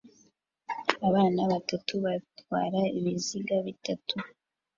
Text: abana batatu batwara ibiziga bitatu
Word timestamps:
abana 1.07 1.41
batatu 1.51 1.93
batwara 2.05 2.81
ibiziga 2.97 3.55
bitatu 3.67 4.15